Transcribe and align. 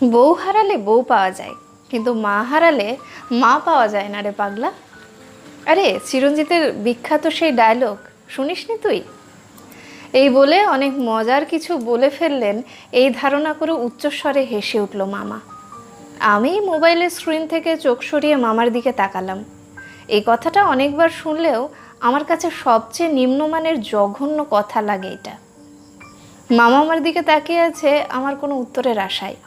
বউ 0.00 0.30
হারালে 0.42 0.76
বউ 0.86 1.00
পাওয়া 1.12 1.30
যায়, 1.38 1.54
কিন্তু 1.90 2.10
মা 2.24 2.36
হারালে 2.50 2.88
মা 3.42 3.52
পাওয়া 3.66 3.86
যায় 3.94 4.08
না 4.14 4.18
রে 4.26 4.32
পাগলা। 4.40 4.70
আরে, 5.70 5.86
চিরঞ্জিতের 6.08 6.64
বিখ্যাত 6.84 7.24
সেই 7.38 7.52
ডায়লগ 7.60 7.96
শুনিসনি 8.34 8.74
তুই? 8.84 8.98
এই 10.20 10.28
বলে 10.38 10.58
অনেক 10.74 10.92
মজার 11.08 11.42
কিছু 11.52 11.72
বলে 11.90 12.08
ফেললেন, 12.18 12.56
এই 13.00 13.08
ধারণা 13.20 13.52
করে 13.58 13.72
উচ্চস্বরে 13.86 14.42
হেসে 14.52 14.78
উঠল 14.84 15.00
মামা। 15.14 15.38
আমি 16.34 16.52
মোবাইলের 16.70 17.10
স্ক্রিন 17.16 17.44
থেকে 17.52 17.70
চোখ 17.84 17.98
সরিয়ে 18.10 18.36
মামার 18.44 18.68
দিকে 18.76 18.92
তাকালাম। 19.02 19.38
এই 20.14 20.22
কথাটা 20.30 20.60
অনেকবার 20.74 21.10
শুনলেও 21.22 21.60
আমার 22.00 22.24
কাছে 22.30 22.48
সবচেয়ে 22.64 23.10
নিম্নমানের 23.18 23.76
জঘন্য 23.92 24.38
কথা 24.54 24.78
লাগে 24.88 25.10
এটা। 25.16 25.34
মামা 26.58 26.78
আমার 26.84 26.98
দিকে 27.06 27.22
তাকিয়ে 27.30 27.62
আছে 27.68 27.90
আমার 28.18 28.34
কোনো 28.42 28.54
উত্তরের 28.62 28.98
আশায়। 29.08 29.38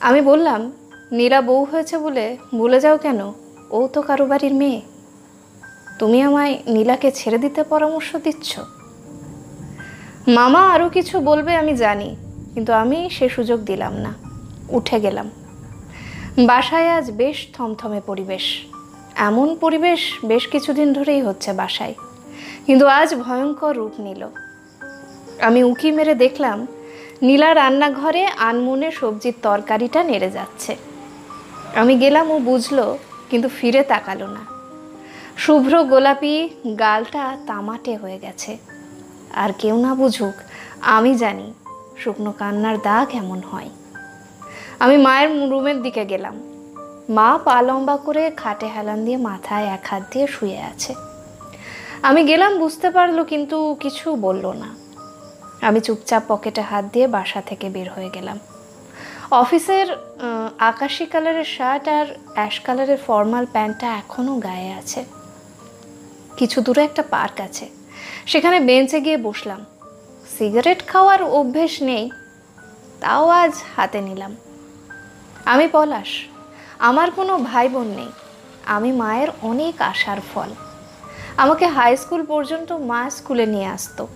আমি 0.00 0.20
বললাম 0.20 0.72
নীলা 1.12 1.40
বউ 1.40 1.64
হয়েছে 1.64 1.98
বলে 1.98 2.36
ভুলে 2.54 2.80
যাও 2.80 2.98
কেন? 2.98 3.32
ও 3.70 3.88
তো 3.92 4.02
কারও 4.02 4.26
বাড়ির 4.26 4.54
মেয়ে। 4.54 4.80
তুমি 5.98 6.22
আমায় 6.22 6.58
নীলাকে 6.66 7.10
ছেড়ে 7.10 7.38
দিতে 7.38 7.62
পরামর্শ 7.62 8.16
দিচ্ছ? 8.16 8.58
মামা 10.28 10.62
আরও 10.70 10.88
কিছু 10.88 11.20
বলবে 11.20 11.56
আমি 11.56 11.76
জানি, 11.76 12.16
কিন্তু 12.54 12.72
আমি 12.72 13.10
সে 13.10 13.28
সুযোগ 13.28 13.60
দিলাম 13.60 13.92
না। 13.92 14.14
উঠে 14.68 15.00
গেলাম। 15.00 15.30
বাসায় 16.46 16.88
আজ 16.96 17.10
বেশ 17.10 17.46
থমথমে 17.52 18.00
পরিবেশ। 18.06 18.66
এমন 19.16 19.56
পরিবেশ 19.56 20.00
বেশ 20.24 20.46
কিছুদিন 20.46 20.92
ধরেই 20.92 21.22
হচ্ছে 21.22 21.52
বাসায়। 21.52 21.94
কিন্তু 22.66 22.86
আজ 22.86 23.14
ভয়ঙ্কর 23.14 23.76
রূপ 23.76 23.94
নিল। 24.00 24.28
আমি 25.40 25.62
উঁকি 25.62 25.90
মেরে 25.90 26.14
দেখলাম 26.14 26.66
নীলা 27.22 27.54
রান্নাঘরে 27.54 28.26
আনমনে 28.26 28.90
সবজির 28.90 29.34
তরকারিটা 29.42 30.02
নেড়ে 30.02 30.30
যাচ্ছে। 30.30 30.76
আমি 31.76 31.98
গেলাম 31.98 32.30
ও 32.30 32.38
বুঝলো, 32.38 32.98
কিন্তু 33.30 33.48
ফিরে 33.48 33.82
তাকালো 33.82 34.26
না। 34.26 34.42
শুভ্র 35.36 35.84
গোলাপি 35.84 36.48
গালটা 36.78 37.36
তামাটে 37.46 37.96
হয়ে 37.96 38.18
গেছে। 38.18 38.58
আর 39.34 39.52
কেউ 39.58 39.76
না 39.78 39.94
বুঝুক, 39.94 40.34
আমি 40.80 41.14
জানি 41.14 41.52
শুকনো 41.98 42.32
কান্নার 42.32 42.76
দাগ 42.80 43.14
এমন 43.14 43.42
হয়। 43.50 43.68
আমি 44.78 44.96
মায়ের 44.96 45.50
রুমের 45.50 45.82
দিকে 45.82 46.04
গেলাম। 46.04 46.40
মা 47.10 47.38
পা 47.44 47.62
লম্বা 47.62 47.96
করে 47.96 48.30
খাটে 48.30 48.66
হেলান 48.66 49.04
দিয়ে 49.04 49.16
মাথায় 49.16 49.66
এক 49.66 49.86
হাত 49.86 50.02
দিয়ে 50.12 50.26
শুয়ে 50.26 50.58
আছে। 50.60 50.94
আমি 52.02 52.24
গেলাম 52.24 52.58
বুঝতে 52.58 52.90
পারল, 52.90 53.24
কিন্তু 53.24 53.76
কিছু 53.80 54.16
বলল 54.16 54.52
না। 54.52 54.77
আমি 55.62 55.80
চুপচাপ 55.80 56.22
পকেটে 56.28 56.60
হাত 56.60 56.84
দিয়ে 56.92 57.06
বাসা 57.06 57.40
থেকে 57.40 57.68
বের 57.68 57.90
হয়ে 57.90 58.10
গেলাম। 58.10 58.38
অফিসের 59.30 59.86
আকাশি 60.58 61.06
কালারের 61.06 61.44
শার্ট 61.44 61.88
আর 61.88 62.06
অ্যাশ 62.34 62.60
কালারের 62.60 62.98
ফর্মাল 63.06 63.46
প্যান্টটা 63.46 63.86
এখনও 63.86 64.38
গায়ে 64.38 64.72
আছে। 64.72 65.04
কিছু 66.36 66.60
দূরে 66.60 66.84
একটা 66.84 67.02
পার্ক 67.02 67.40
আছে। 67.40 67.68
সেখানে 68.26 68.60
বেঞ্চে 68.60 69.00
গিয়ে 69.00 69.16
বসলাম। 69.16 69.64
সিগারেট 70.38 70.86
খাওয়ার 70.86 71.22
অভ্যেস 71.22 71.82
নেই, 71.82 72.10
তাও 73.00 73.28
আজ 73.28 73.52
হাতে 73.76 74.00
নিলাম। 74.00 74.36
আমি 75.44 75.68
পলাশ, 75.72 76.08
আমার 76.78 77.10
কোনো 77.10 77.38
ভাই 77.38 77.68
বোন 77.68 77.86
নেই। 77.86 78.10
আমি 78.66 78.92
মায়ের 78.92 79.28
অনেক 79.42 79.74
আশার 79.80 80.20
ফল। 80.34 80.50
আমাকে 81.36 81.66
হাই 81.66 81.96
স্কুল 81.96 82.26
পর্যন্ত 82.26 82.72
মা 82.72 83.10
স্কুলে 83.10 83.46
নিয়ে 83.46 83.66
আসতো। 83.66 84.06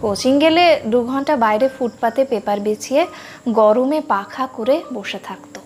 কোচিং 0.00 0.38
গেলে 0.38 0.82
দু 0.86 1.02
ঘণ্টা 1.04 1.36
বাইরে 1.36 1.68
ফুটপাতে 1.68 2.24
পেপার 2.24 2.60
বিছিয়ে 2.60 3.06
গরমে 3.48 4.00
পাখা 4.00 4.46
করে 4.46 4.82
বসে 4.94 5.18
থাকতো। 5.18 5.60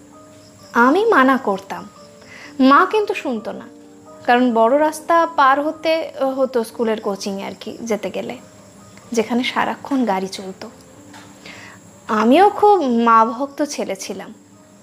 আমি 0.73 1.05
মানা 1.05 1.37
করতাম। 1.37 1.89
মা 2.61 2.87
কিন্তু 2.91 3.15
শুনতো 3.15 3.53
না। 3.53 3.69
কারণ 4.27 4.55
বড় 4.55 4.79
রাস্তা 4.79 5.27
পার 5.27 5.61
হতে 5.61 6.13
হতো 6.37 6.65
স্কুলের 6.65 7.01
কোচিং 7.01 7.43
আর 7.43 7.53
কি, 7.61 7.79
যেতে 7.81 8.11
গেলে। 8.11 8.37
যেখানে 9.13 9.45
সারাক্ষণ 9.45 10.05
গাড়ি 10.05 10.29
চলতো। 10.29 10.71
আমিও 12.09 12.51
খুব 12.51 12.83
মা 12.83 13.25
ভক্ত 13.25 13.63
ছেলে 13.63 13.97
ছিলাম। 13.97 14.35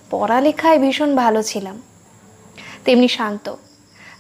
পড়ালেখায় 0.09 0.79
ভীষণ 0.79 1.16
ভালো 1.16 1.44
ছিলাম। 1.44 1.81
তেমনি 2.85 3.07
শান্ত। 3.07 3.55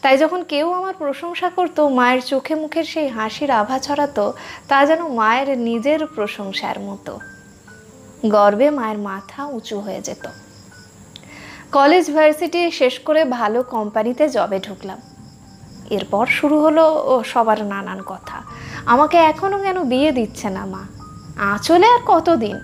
তাই 0.01 0.17
যখন 0.17 0.43
কেউ 0.43 0.71
আমার 0.71 0.93
প্রশংসা 0.93 1.49
করতো, 1.49 1.89
মায়ের 1.89 2.21
চোখে 2.21 2.55
মুখের 2.55 2.83
সেই 2.83 3.07
হাসির 3.07 3.51
আভা 3.51 3.79
ছড়াতো, 3.79 4.33
তা 4.67 4.85
যেন 4.85 5.07
মায়ের 5.07 5.57
নিজের 5.57 6.07
প্রশংসার 6.07 6.79
মতো। 6.79 7.19
গর্বে 8.25 8.69
মায়ের 8.69 8.97
মাথা 8.97 9.45
উঁচু 9.45 9.79
হয়ে 9.79 10.01
যেত। 10.01 10.27
কলেজ 11.71 12.11
ভার্সিটি 12.11 12.71
শেষ 12.71 12.99
করে 12.99 13.25
ভালো 13.25 13.63
কোম্পানিতে 13.63 14.29
জবে 14.29 14.59
ঢুকলাম। 14.59 14.99
এরপর 15.89 16.25
শুরু 16.25 16.59
হলো 16.59 16.83
সবার 17.25 17.65
নানান 17.65 17.99
কথা। 18.05 18.41
আমাকে 18.85 19.17
এখনও 19.17 19.57
কেন 19.63 19.83
বিয়ে 19.83 20.11
দিচ্ছে 20.11 20.49
না 20.49 20.65
মা? 20.65 20.83
আঁচলে 21.53 21.87
আর 21.87 22.01
কতদিন? 22.05 22.57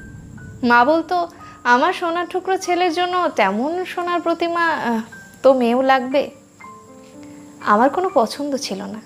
মা 0.64 0.86
বলতো, 0.86 1.28
আমার 1.64 1.94
সোনার 1.94 2.28
টুকরো 2.28 2.58
ছেলের 2.58 2.94
জন্য 2.94 3.30
তেমন 3.36 3.86
সোনার 3.86 4.22
প্রতিমা 4.22 4.66
তো 5.44 5.54
মেয়েও 5.54 5.82
লাগবে। 5.82 6.43
আমার 7.66 7.90
কোনো 7.90 8.10
পছন্দ 8.14 8.56
ছিল 8.56 8.82
না। 8.82 9.02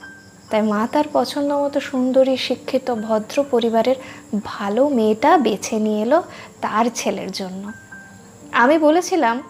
তাই 0.49 0.61
মা 0.61 0.87
তার 0.91 1.03
পছন্দ 1.13 1.51
মতো 1.51 1.79
সুন্দরী 1.79 2.37
শিক্ষিত 2.37 2.91
ভদ্র 2.91 3.43
পরিবারের 3.51 3.95
ভালো 4.45 4.89
মেয়েটা 4.89 5.37
বেছে 5.37 5.79
নিয়ে 5.79 6.01
এলো 6.01 6.23
তার 6.61 6.85
ছেলের 6.95 7.31
জন্য। 7.31 7.71
আমি 8.51 8.77
বলেছিলাম 8.77 9.43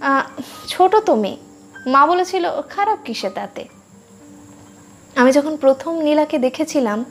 "আহ, 0.00 0.40
ছোট 0.68 0.96
তো 0.96 1.14
মেয়ে। 1.14 1.36
মা 1.86 2.06
বলেছিল 2.06 2.62
খারাপ 2.62 2.98
কিসে 3.04 3.30
তাতে? 3.30 3.64
আমি 5.16 5.32
যখন 5.32 5.56
প্রথম 5.56 6.00
নীলাকে 6.00 6.38
দেখেছিলাম 6.38 7.04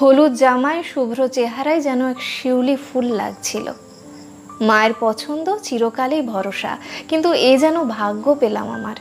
হলুদ 0.00 0.32
জামায় 0.32 0.82
শুভ্র 0.82 1.28
চেহারায় 1.28 1.80
যেন 1.80 2.08
এক 2.10 2.22
শিউলি 2.22 2.76
ফুল 2.76 3.04
লাগছিল। 3.04 3.72
মায়ের 4.60 4.92
পছন্দ 5.00 5.56
চিরকালই 5.56 6.22
ভরসা 6.22 6.76
কিন্তু 7.08 7.32
এ 7.32 7.58
যেন 7.58 7.84
ভাগ্য 7.84 8.34
পেলাম 8.40 8.70
আমার। 8.70 8.96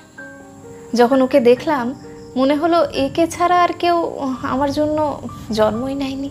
যখন 0.94 1.22
ওকে 1.22 1.40
দেখলাম, 1.40 1.96
মনে 2.36 2.56
হলো 2.56 2.84
একে 2.84 3.28
ছাড়া 3.28 3.64
আর 3.64 3.70
কেউ 3.80 4.12
আমার 4.42 4.72
জন্য 4.72 5.22
জন্মই 5.52 5.96
নেয়নি। 5.96 6.30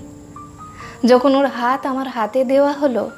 যখন 1.05 1.35
ওর 1.35 1.47
হাত 1.47 1.87
আমার 1.87 2.09
হাতে 2.09 2.45
দেওয়া 2.45 2.73
হলো 2.73 3.11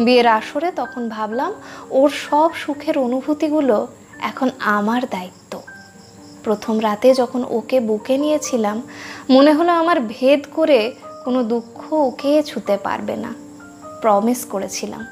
বিয়ের 0.00 0.26
আসরে, 0.26 0.70
তখন 0.70 1.08
ভাবলাম 1.08 1.52
ওর 1.90 2.10
সব 2.10 2.54
সুখের 2.54 2.98
অনুভূতিগুলো 2.98 3.86
এখন 4.18 4.50
আমার 4.58 5.02
দায়িত্ব। 5.10 5.60
প্রথম 6.44 6.82
রাতে 6.82 7.14
যখন 7.14 7.44
ওকে 7.50 7.80
বুকে 7.80 8.18
নিয়েছিলাম, 8.18 8.82
মনে 9.30 9.52
হলো 9.52 9.72
আমার 9.72 9.96
ভেদ 10.00 10.44
করে 10.52 10.94
কোনো 11.24 11.42
দুঃখ 11.42 11.92
ওকে 11.92 12.42
ছুতে 12.42 12.76
পারবে 12.76 13.16
না। 13.16 13.34
প্রমিস 14.00 14.44
করেছিলাম। 14.44 15.06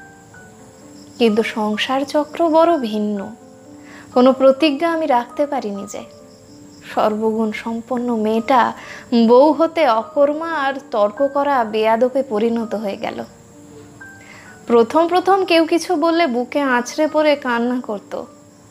কিন্তু 1.19 1.43
সংসার 1.43 2.01
চক্র 2.01 2.49
বড় 2.49 2.77
ভিন্ন। 2.77 3.35
কোনো 4.15 4.29
প্রতিজ্ঞা 4.39 4.87
আমি 4.95 5.05
রাখতে 5.07 5.43
পারিনি 5.51 5.83
যে 5.93 6.01
সর্বগুণ 6.91 7.49
সম্পন্ন 7.63 8.07
মেয়েটা 8.25 8.61
বউ 9.29 9.47
হতে 9.59 9.83
অকর্মা 10.01 10.49
আর 10.65 10.73
তর্ক 10.93 11.19
করা 11.35 11.55
বেয়াদপে 11.73 12.21
পরিণত 12.31 12.71
হয়ে 12.75 12.97
গেল। 12.97 13.17
প্রথম 14.67 15.03
প্রথম 15.07 15.37
কেউ 15.45 15.63
কিছু 15.65 15.91
বললে 15.95 16.23
বুকে 16.27 16.61
আছড়ে 16.77 17.05
পড়ে 17.13 17.33
কান্না 17.35 17.77
করত। 17.87 18.13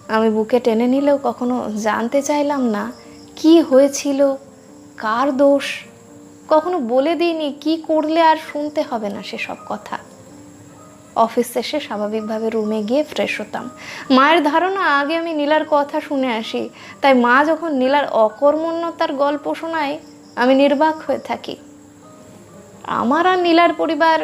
আমি 0.08 0.28
বুকে 0.36 0.58
টেনে 0.60 0.86
নিলেও 0.94 1.18
কখনো 1.28 1.56
জানতে 1.86 2.18
চাইলাম 2.22 2.62
না 2.76 2.84
কি 3.36 3.52
হয়েছিল, 3.60 4.20
কার 5.04 5.26
দোষ, 5.42 5.66
কখনো 6.52 6.76
বলে 6.92 7.12
দিইনি 7.20 7.48
কি 7.62 7.74
করলে 7.88 8.20
আর 8.30 8.38
শুনতে 8.50 8.80
হবে 8.90 9.08
না 9.14 9.20
সেসব 9.22 9.58
কথা। 9.68 9.96
অফিস 11.24 11.46
শেষে 11.52 11.78
স্বাভাবিকভাবে 11.80 12.46
রুমে 12.50 12.80
গিয়ে 12.82 13.02
ফ্রেশ 13.04 13.40
হতাম। 13.40 13.70
মায়ের 14.10 14.38
ধারণা, 14.42 14.82
আগে 15.00 15.14
আমি 15.16 15.32
নীলার 15.32 15.64
কথা 15.70 16.00
শুনে 16.00 16.30
আসি। 16.40 16.62
তাই 17.02 17.14
মা 17.14 17.36
যখন 17.44 17.70
নীলার 17.82 18.06
অকর্মণ্যতার 18.24 19.12
গল্প 19.12 19.44
শোনায়, 19.54 19.98
আমি 20.36 20.54
নির্বাক 20.54 20.96
হয়ে 21.06 21.18
থাকি। 21.18 21.56
আমার 23.00 23.26
আর 23.26 23.38
নীলার 23.38 23.72
পরিবার 23.74 24.18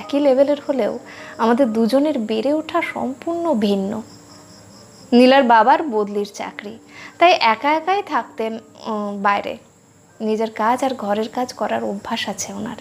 একই 0.00 0.20
লেভেলের 0.20 0.60
হলেও 0.66 0.98
আমাদের 1.38 1.66
দুজনের 1.72 2.18
বেড়ে 2.18 2.52
ওঠা 2.54 2.80
সম্পূর্ণ 2.94 3.44
ভিন্ন। 3.54 4.02
নীলার 5.12 5.42
বাবার 5.42 5.80
বদলির 5.82 6.30
চাকরি। 6.34 6.78
তাই 7.18 7.32
একা 7.54 7.70
একাই 7.74 8.02
থাকতেন 8.02 8.52
বাইরে। 9.26 9.54
নিজের 10.20 10.50
কাজ 10.50 10.78
আর 10.84 10.92
ঘরের 10.94 11.28
কাজ 11.28 11.52
করার 11.52 11.82
অভ্যাস 11.84 12.28
আছে 12.28 12.52
ওনার। 12.52 12.78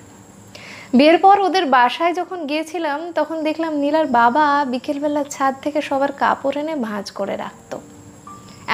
বিয়ের 0.98 1.18
পর 1.26 1.38
ওদের 1.48 1.66
বাসায় 1.76 2.14
যখন 2.20 2.40
গিয়েছিলাম, 2.50 3.00
তখন 3.18 3.38
দেখলাম 3.48 3.72
নীলার 3.84 4.08
বাবা 4.20 4.46
বিকেলবেলা 4.74 5.24
ছাদ 5.34 5.54
থেকে 5.64 5.80
সবার 5.90 6.12
কাপড় 6.22 6.58
এনে 6.62 6.76
ভাঁজ 6.88 7.06
করে 7.20 7.36
রাখতো। 7.44 7.78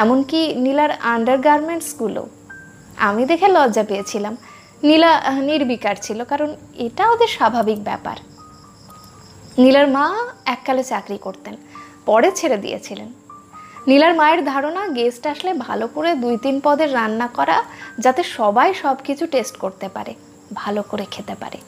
এমনকি 0.02 0.40
নীলার 0.66 0.92
আন্ডার 1.14 1.38
গার্মেন্টসগুলো 1.48 2.22
আমি 3.08 3.24
দেখে 3.32 3.48
লজ্জা 3.56 3.84
পেয়েছিলাম। 3.90 4.34
নীলা 4.90 5.12
নির্বিকার 5.50 5.98
ছিল, 6.06 6.20
কারণ 6.32 6.50
এটা 6.86 7.04
ওদের 7.14 7.32
স্বাভাবিক 7.38 7.80
ব্যাপার। 7.90 8.18
নীলার 9.64 9.88
মা 9.96 10.06
এককালে 10.54 10.84
চাকরি 10.92 11.18
করতেন, 11.26 11.56
পরে 12.10 12.30
ছেড়ে 12.40 12.58
দিয়েছিলেন। 12.66 13.10
নীলার 13.90 14.14
মায়ের 14.20 14.42
ধারণা 14.52 14.82
গেস্ট 14.98 15.24
আসলে 15.34 15.52
ভালো 15.68 15.86
করে 15.96 16.10
দুই 16.24 16.36
তিন 16.44 16.56
পদের 16.66 16.90
রান্না 16.98 17.28
করা, 17.38 17.58
যাতে 18.04 18.22
সবাই 18.38 18.70
সব 18.82 18.98
কিছু 19.08 19.24
টেস্ট 19.34 19.56
করতে 19.64 19.88
পারে, 19.96 20.12
ভালো 20.62 20.82
করে 20.92 21.06
খেতে 21.14 21.36
পারে। 21.44 21.60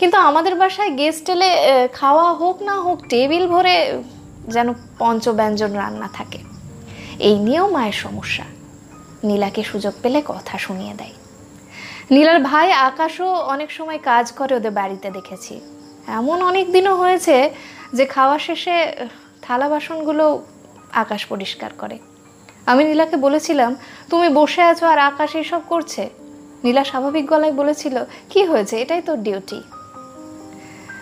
কিন্তু 0.00 0.16
আমাদের 0.18 0.54
বাসায় 0.54 0.90
গেস্ট 0.90 1.30
এলে 1.30 1.50
খাওয়া 1.92 2.32
হোক 2.32 2.62
না 2.62 2.76
হোক 2.80 2.98
টেবিল 3.08 3.46
ভরে 3.46 4.02
যেন 4.48 4.74
পঞ্চব্যঞ্জন 4.98 5.72
রান্না 5.72 6.08
থাকে। 6.12 6.38
এই 7.18 7.38
নিয়েও 7.38 7.70
মায়ের 7.70 7.92
সমস্যা। 7.92 8.44
নীলাকে 9.24 9.62
সুযোগ 9.62 9.94
পেলে 10.02 10.22
কথা 10.26 10.58
শুনিয়ে 10.58 10.94
দেয়। 10.94 11.14
নীলার 12.10 12.40
ভাই 12.40 12.72
আকাশও 12.72 13.28
অনেক 13.34 13.70
সময় 13.70 13.98
কাজ 13.98 14.32
করে 14.32 14.54
ওদের 14.54 14.70
বাড়িতে 14.70 15.10
দেখেছি। 15.10 15.60
এমন 16.06 16.42
অনেক 16.42 16.72
দিনও 16.72 16.94
হয়েছে 16.96 17.50
যে 17.92 18.04
খাওয়া 18.06 18.38
শেষে, 18.38 18.92
থালা 19.42 19.68
বাসনগুলো 19.68 20.42
আকাশ 20.92 21.26
পরিষ্কার 21.26 21.70
করে। 21.78 21.98
আমি 22.66 22.84
নীলাকে 22.84 23.16
বলেছিলাম, 23.16 23.76
তুমি 24.10 24.28
বসে 24.28 24.62
আছো 24.62 24.86
আর 24.86 24.98
আকাশ 24.98 25.34
এসব 25.34 25.62
করছে? 25.68 26.10
নীলা 26.64 26.84
স্বাভাবিক 26.84 27.24
গলায় 27.26 27.52
বলেছিল, 27.52 27.96
কি 28.30 28.40
হয়েছে? 28.44 28.74
এটাই 28.82 29.02
তোর 29.02 29.18
ডিউটি 29.22 29.60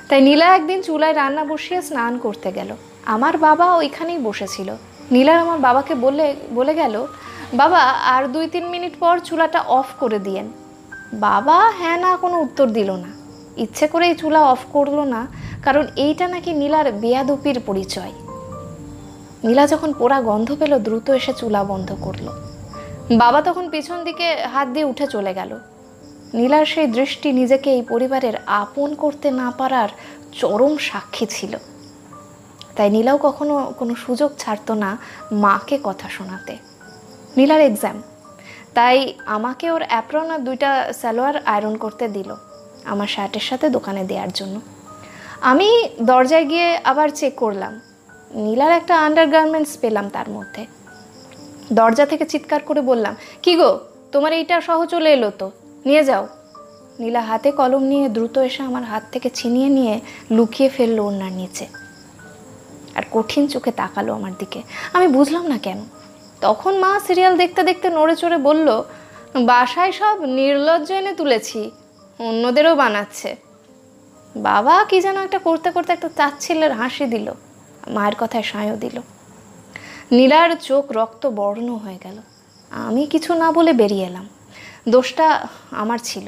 তাই 0.09 0.21
নীলা 0.29 0.47
একদিন 0.57 0.79
চুলায় 0.83 1.15
রান্না 1.15 1.43
বসিয়ে 1.45 1.81
স্নান 1.83 2.13
করতে 2.25 2.49
গেল। 2.53 2.71
আমার 3.15 3.35
বাবা 3.47 3.67
ওইখানেই 3.75 4.19
বসেছিল। 4.19 4.69
নীলার 5.15 5.39
আমার 5.45 5.59
বাবাকে 5.59 5.95
বলে 6.05 6.27
বলে 6.59 6.73
গেল, 6.75 6.95
বাবা, 7.61 7.81
আর 8.15 8.23
দুই 8.35 8.47
তিন 8.55 8.65
মিনিট 8.75 8.95
পর 9.01 9.15
চুলাটা 9.19 9.61
অফ 9.79 9.89
করে 10.01 10.19
দিয়েন। 10.19 10.47
বাবা 11.27 11.59
হ্যাঁ 11.79 11.99
না 12.05 12.11
কোনো 12.17 12.37
উত্তর 12.41 12.67
দিল 12.79 12.91
না। 13.05 13.11
ইচ্ছে 13.65 13.87
করেই 13.87 14.15
চুলা 14.15 14.41
অফ 14.53 14.63
করল 14.73 14.99
না, 15.15 15.21
কারণ 15.65 15.85
এইটা 15.97 16.27
নাকি 16.29 16.51
নীলার 16.53 16.87
বেয়াদুপির 16.93 17.59
পরিচয়। 17.67 18.13
নীলা 19.45 19.65
যখন 19.67 19.91
পোড়া 19.93 20.19
গন্ধ 20.21 20.49
পেল, 20.61 20.73
দ্রুত 20.87 21.07
এসে 21.11 21.33
চুলা 21.41 21.61
বন্ধ 21.65 21.89
করল। 22.01 22.27
বাবা 23.23 23.41
তখন 23.43 23.65
পিছন 23.71 23.99
দিকে 24.05 24.27
হাত 24.53 24.69
দিয়ে 24.69 24.85
উঠে 24.85 25.07
চলে 25.07 25.33
গেল। 25.35 25.51
নীলার 26.35 26.67
সেই 26.67 26.87
দৃষ্টি 26.87 27.29
নিজেকে 27.33 27.69
এই 27.77 27.83
পরিবারের 27.83 28.37
আপন 28.47 28.89
করতে 28.95 29.31
না 29.31 29.49
পারার 29.59 29.89
চরম 30.41 30.73
সাক্ষী 30.79 31.27
ছিল। 31.27 31.53
তাই 32.77 32.91
নীলাও 32.91 33.19
কখনো 33.27 33.55
কোনো 33.79 33.95
সুযোগ 33.95 34.31
ছাড়তো 34.39 34.75
না 34.75 34.91
মাকে 35.45 35.79
কথা 35.85 36.09
শোনাতে। 36.09 36.55
নীলার 37.37 37.61
এক্সাম 37.61 38.03
তাই 38.75 39.15
আমাকে 39.27 39.71
ওর 39.71 39.83
অ্যাপ্রন 39.89 40.31
আর 40.31 40.41
দুইটা 40.47 40.71
সালোয়ার 41.01 41.37
আয়রন 41.55 41.77
করতে 41.77 42.09
দিল, 42.09 42.31
আমার 42.85 43.07
শার্টের 43.07 43.41
সাথে 43.41 43.71
দোকানে 43.71 44.05
দেওয়ার 44.05 44.33
জন্য। 44.33 44.61
আমি 45.41 45.69
দরজায় 46.01 46.45
গিয়ে 46.45 46.69
আবার 46.91 47.09
চেক 47.09 47.35
করলাম। 47.35 47.81
নীলার 48.35 48.73
একটা 48.73 48.95
আন্ডারগার্মেন্টস 49.07 49.77
পেলাম 49.77 50.09
তার 50.09 50.29
মধ্যে। 50.31 50.67
দরজা 51.79 52.05
থেকে 52.07 52.25
চিৎকার 52.25 52.61
করে 52.69 52.81
বললাম, 52.81 53.15
কি 53.43 53.57
গো, 53.57 53.71
তোমার 54.13 54.33
এইটা 54.33 54.61
সহ 54.61 54.85
চলে 54.85 55.13
এলো 55.13 55.31
তো? 55.31 55.51
নিয়ে 55.87 56.05
যাও। 56.05 56.29
নীলা 56.99 57.21
হাতে 57.21 57.53
কলম 57.53 57.83
নিয়ে 57.83 58.09
দ্রুত 58.09 58.39
এসে 58.39 58.63
আমার 58.63 58.85
হাত 58.85 59.03
থেকে 59.13 59.31
ছিনিয়ে 59.31 59.69
নিয়ে 59.69 60.01
লুকিয়ে 60.31 60.69
ফেলল 60.69 60.99
ওনার 60.99 61.33
নিচে। 61.33 61.67
আর 62.95 63.03
কঠিন 63.11 63.47
চোখে 63.47 63.73
তাকালো 63.73 64.15
আমার 64.15 64.33
দিকে। 64.39 64.63
আমি 64.93 65.09
বুঝলাম 65.09 65.47
না 65.47 65.59
কেন। 65.59 65.85
তখন 66.41 66.79
মা 66.79 67.01
সিরিয়াল 67.07 67.37
দেখতে 67.37 67.63
দেখতে 67.63 67.91
নড়ে 67.91 68.17
চড়ে 68.17 68.39
বলল, 68.39 68.83
বাসায় 69.45 69.93
সব 69.93 70.25
নির্লজ্জ 70.25 70.93
এনে 70.93 71.13
তুলেছি, 71.13 71.71
অন্যদেরও 72.19 72.77
বানাচ্ছে। 72.77 73.37
বাবা 74.37 74.85
কি 74.85 75.01
যেন 75.01 75.17
একটা 75.17 75.39
করতে 75.39 75.71
করতে 75.71 75.93
একটা 75.93 76.09
চাচ্ছিলের 76.17 76.73
হাসি 76.73 77.05
দিল, 77.05 77.33
মায়ের 77.89 78.15
কথায় 78.19 78.43
সায়ও 78.43 78.77
দিল। 78.77 79.01
নীলার 80.13 80.57
চোখ 80.57 80.93
রক্ত 80.93 81.27
বর্ণ 81.27 81.69
হয়ে 81.71 81.99
গেল। 82.05 82.19
আমি 82.71 83.07
কিছু 83.07 83.35
না 83.35 83.53
বলে 83.53 83.73
বেরিয়ে 83.73 84.07
এলাম। 84.07 84.29
দোষটা 84.95 85.27
আমার 85.83 86.01
ছিল। 86.09 86.27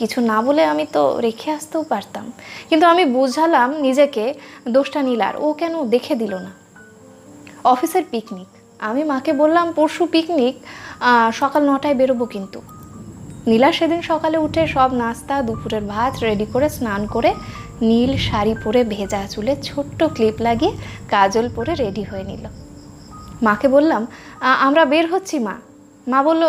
কিছু 0.00 0.18
না 0.30 0.38
বলে 0.46 0.62
আমি 0.72 0.84
তো 0.94 1.02
রেখে 1.26 1.48
আসতেও 1.58 1.82
পারতাম। 1.92 2.26
কিন্তু 2.68 2.84
আমি 2.92 3.04
বুঝালাম 3.16 3.68
নিজেকে 3.86 4.24
দোষটা 4.74 5.00
নীলার 5.08 5.34
ও 5.44 5.46
কেন 5.60 5.74
দেখে 5.94 6.14
দিল 6.22 6.34
না। 6.46 6.52
অফিসের 7.72 8.04
পিকনিক। 8.12 8.50
আমি 8.88 9.02
মাকে 9.12 9.32
বললাম, 9.42 9.66
পরশু 9.76 10.04
পিকনিক 10.14 10.54
সকাল 11.40 11.62
নটায় 11.70 11.96
বেরোবো 12.00 12.24
কিন্তু। 12.34 12.58
নীলা 13.50 13.70
সেদিন 13.78 14.00
সকালে 14.10 14.36
উঠে 14.46 14.62
সব 14.74 14.90
নাস্তা, 15.02 15.36
দুপুরের 15.46 15.84
ভাত 15.92 16.12
রেডি 16.26 16.46
করে 16.52 16.68
স্নান 16.76 17.02
করে 17.14 17.30
নীল 17.88 18.12
শাড়ি 18.26 18.54
পরে 18.64 18.80
ভেজা 18.94 19.20
চুলে 19.32 19.52
ছোট্ট 19.68 19.98
ক্লিপ 20.16 20.36
লাগিয়ে 20.46 20.72
কাজল 21.10 21.46
পরে 21.56 21.72
রেডি 21.82 22.04
হয়ে 22.10 22.24
নিল। 22.30 22.44
মাকে 23.46 23.66
বললাম 23.76 24.02
আমরা 24.66 24.82
বের 24.92 25.06
হচ্ছি 25.12 25.36
মা। 25.46 25.54
মা 26.10 26.18
বলল, 26.28 26.44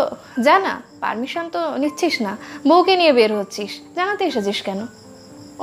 যা 0.46 0.56
না 0.66 0.74
পারমিশন 1.02 1.46
তো 1.56 1.62
নিচ্ছিস 1.81 2.16
না, 2.25 2.31
বউকে 2.69 2.94
নিয়ে 3.02 3.13
বের 3.18 3.31
হচ্ছিস, 3.40 3.72
জানাতে 3.98 4.24
এসেছিস 4.30 4.60
কেন? 4.68 4.80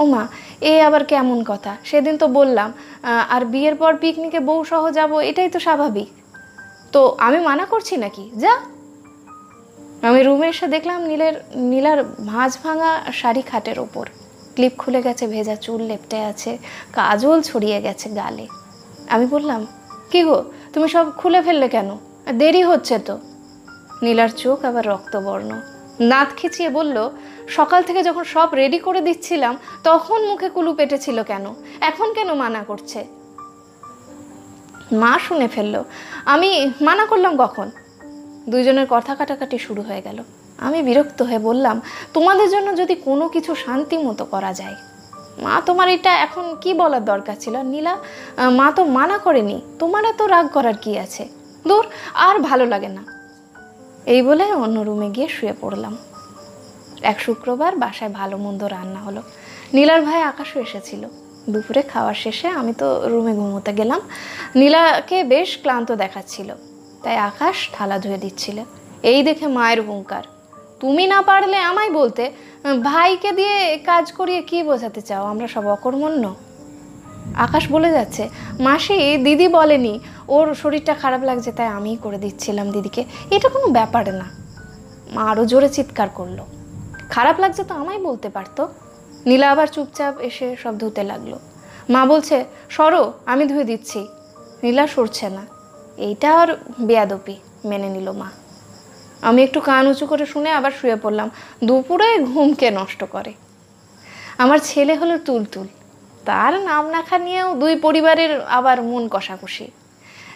ও 0.01 0.03
মা 0.13 0.23
এ 0.71 0.73
আবার 0.89 1.03
কেমন 1.13 1.39
কথা, 1.51 1.73
সেদিন 1.91 2.15
তো 2.23 2.27
বললাম 2.39 2.69
আর 3.35 3.43
বিয়ের 3.53 3.75
পর 3.81 3.93
পিকনিকে 4.03 4.41
বউ 4.49 4.61
সহ 4.71 4.83
যাব, 4.99 5.13
এটাই 5.31 5.49
তো 5.55 5.59
স্বাভাবিক। 5.67 6.11
তো 6.95 7.01
আমি 7.27 7.39
মানা 7.49 7.65
করছি 7.73 7.95
নাকি? 8.05 8.25
যা। 8.43 8.55
আমি 10.09 10.21
রুমে 10.27 10.47
এসে 10.53 10.67
দেখলাম 10.75 10.99
নীলের, 11.11 11.35
নীলার 11.71 12.01
ভাঁজ 12.31 12.53
ভাঙা 12.65 12.91
শাড়ি 13.21 13.43
খাটের 13.51 13.79
ওপর। 13.87 14.05
ক্লিপ 14.55 14.75
খুলে 14.83 15.01
গেছে, 15.07 15.25
ভেজা 15.35 15.57
চুল 15.65 15.81
লেপটে 15.91 16.19
আছে, 16.31 16.51
কাজল 16.97 17.39
ছড়িয়ে 17.49 17.79
গেছে 17.87 18.07
গালে। 18.21 18.47
আমি 19.15 19.27
বললাম, 19.35 19.61
কি 20.11 20.21
গো, 20.29 20.39
তুমি 20.73 20.87
সব 20.95 21.05
খুলে 21.21 21.41
ফেললে 21.47 21.69
কেন? 21.75 21.89
দেরি 22.41 22.63
হচ্ছে 22.71 22.97
তো। 23.09 23.15
নীলার 24.05 24.33
চোখ 24.43 24.59
আবার 24.65 24.85
রক্তবর্ণ। 24.87 25.51
নাত 26.11 26.29
খিচিয়ে 26.37 26.71
বলল, 26.71 26.97
সকাল 27.49 27.83
থেকে 27.83 28.01
যখন 28.03 28.25
সব 28.25 28.49
রেডি 28.55 28.79
করে 28.79 29.01
দিচ্ছিলাম, 29.01 29.55
তখন 29.85 30.21
মুখে 30.31 30.49
কুলু 30.51 30.73
পেটেছিল 30.75 31.19
কেন? 31.23 31.45
এখন 31.81 32.09
কেন 32.15 32.29
মানা 32.35 32.63
করছে? 32.65 33.01
মা 35.03 35.13
শুনে 35.19 35.49
ফেলল, 35.49 35.75
আমি 36.25 36.51
মানা 36.81 37.05
করলাম 37.07 37.33
কখন? 37.37 37.71
দুইজনের 38.49 38.87
কথা 38.91 39.15
কাটাকাটি 39.15 39.57
শুরু 39.59 39.83
হয়ে 39.83 40.03
গেল। 40.03 40.19
আমি 40.67 40.79
বিরক্ত 40.83 41.19
হয়ে 41.23 41.39
বললাম, 41.39 41.77
তোমাদের 42.15 42.49
জন্য 42.51 42.69
যদি 42.77 42.95
কোনো 42.95 43.25
কিছু 43.29 43.55
শান্তি 43.55 43.97
মতো 43.99 44.25
করা 44.25 44.53
যায়? 44.53 44.77
মা, 45.45 45.55
তোমার 45.67 45.89
এটা 45.89 46.13
এখন 46.27 46.45
কি 46.63 46.71
বলার 46.75 47.05
দরকার 47.05 47.37
ছিল? 47.41 47.55
নীলা, 47.73 47.95
মা 48.59 48.67
তো 48.77 48.85
মানা 48.99 49.17
করেনি। 49.19 49.57
তোমার 49.79 50.03
এত 50.05 50.21
রাগ 50.23 50.47
করার 50.49 50.77
কি 50.85 50.93
আছে? 50.99 51.25
দূর, 51.69 51.85
আর 52.27 52.37
ভালো 52.39 52.67
লাগে 52.67 52.89
না। 52.89 53.03
এই 54.07 54.23
বলে 54.23 54.53
অন্য 54.53 54.81
রুমে 54.81 55.11
গিয়ে 55.11 55.29
শুয়ে 55.29 55.55
পড়লাম। 55.61 55.97
এক 57.03 57.21
শুক্রবার 57.21 57.77
বাসায় 57.77 58.11
ভালো 58.11 58.37
মন্দ 58.37 58.65
রান্না 58.65 59.01
হলো। 59.01 59.23
নীলার 59.73 60.03
ভাই 60.03 60.23
আকাশও 60.23 60.61
এসেছিল। 60.61 61.09
দুপুরে 61.49 61.83
খাওয়ার 61.83 62.15
শেষে 62.15 62.49
আমি 62.49 62.75
তো 62.75 63.09
রুমে 63.09 63.35
ঘুমোতে 63.35 63.73
গেলাম। 63.73 64.01
নীলাকে 64.57 65.25
বেশ 65.25 65.59
ক্লান্ত 65.63 65.93
দেখাচ্ছিল। 65.93 66.55
তাই 67.03 67.17
আকাশ 67.17 67.71
থালা 67.73 67.99
ধুয়ে 67.99 68.19
দিচ্ছিল। 68.19 68.65
এই 69.03 69.23
দেখে 69.23 69.47
মায়ের 69.47 69.83
হুঙ্কার। 69.83 70.23
তুমি 70.81 71.07
না 71.07 71.23
পারলে 71.23 71.57
আমায় 71.57 71.91
বলতে, 71.91 72.33
ভাইকে 72.83 73.33
দিয়ে 73.33 73.77
কাজ 73.77 74.13
করিয়ে 74.13 74.43
কি 74.43 74.63
বোঝাতে 74.63 75.01
চাও? 75.01 75.25
আমরা 75.27 75.47
সব 75.47 75.67
অকর্মণ্য। 75.67 76.35
আকাশ 77.35 77.73
বলে 77.73 77.91
যাচ্ছে, 77.91 78.29
মাসি, 78.61 79.17
দিদি 79.17 79.49
বলেনি, 79.49 80.01
ওর 80.29 80.55
শরীরটা 80.55 80.95
খারাপ 80.95 81.23
লাগছে, 81.23 81.53
তাই 81.53 81.67
আমিই 81.67 81.97
করে 81.97 82.19
দিচ্ছিলাম 82.19 82.71
দিদিকে। 82.71 83.05
এটা 83.31 83.49
কোনো 83.49 83.67
ব্যাপার 83.67 84.15
না। 84.15 84.31
মা 85.13 85.23
আরও 85.23 85.47
জোরে 85.47 85.69
চিৎকার 85.69 86.09
করল। 86.09 86.39
খারাপ 87.11 87.41
লাগছে 87.41 87.65
তো 87.65 87.75
আমায় 87.75 87.99
বলতে 87.99 88.29
পারতো? 88.29 88.69
নীলা 89.27 89.51
আবার 89.51 89.67
চুপচাপ 89.67 90.21
এসে 90.21 90.57
সব 90.63 90.79
ধুতে 90.79 91.03
লাগল। 91.03 91.39
মা 91.91 92.07
বলছে, 92.07 92.45
সরো, 92.71 93.13
আমি 93.27 93.47
ধুয়ে 93.47 93.65
দিচ্ছি। 93.65 94.09
নীলা 94.63 94.87
সরছে 94.87 95.29
না। 95.29 95.47
এইটা 95.97 96.37
আর 96.37 96.57
বেয়াদপি, 96.81 97.37
মেনে 97.65 97.89
নিল 97.89 98.11
মা। 98.11 98.31
আমি 99.23 99.43
একটু 99.43 99.61
কান 99.61 99.87
উঁচু 99.87 100.07
করে 100.07 100.27
শুনে 100.27 100.51
আবার 100.51 100.71
শুয়ে 100.71 100.97
পড়লাম। 100.97 101.31
দুপুরে 101.65 102.19
ঘুমকে 102.19 102.71
নষ্ট 102.71 103.05
করে। 103.05 103.33
আমার 104.39 104.59
ছেলে 104.63 104.97
হলো 104.97 105.19
তুলতুল। 105.19 105.67
তার 106.25 106.61
নাম 106.61 106.91
রাখা 106.91 107.19
নিয়েও 107.19 107.55
দুই 107.55 107.77
পরিবারের 107.77 108.41
আবার 108.45 108.83
মন 108.83 109.09
কষাকষি। 109.09 109.71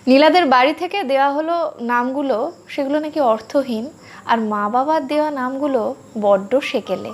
নীলাদের 0.07 0.47
বাড়ি 0.47 0.75
থেকে 0.75 1.05
দেওয়া 1.05 1.33
হলো 1.33 1.73
নামগুলো, 1.81 2.53
সেগুলো 2.69 2.99
নাকি 3.01 3.21
অর্থহীন, 3.21 3.91
আর 4.27 4.41
মা 4.41 4.69
বাবার 4.69 5.07
দেওয়া 5.07 5.31
নামগুলো 5.31 5.95
বড্ড 6.21 6.59
সেকেলে। 6.59 7.13